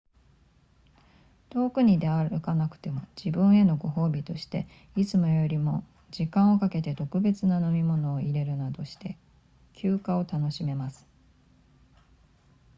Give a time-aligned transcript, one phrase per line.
[1.51, 9.15] 遠くに出歩かなくても自分へのご褒美としていつもよりも時間をかけて特別な飲み物を淹れるなどして
[9.73, 11.05] 休暇を楽しめます